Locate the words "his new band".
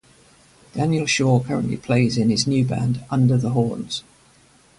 2.31-3.03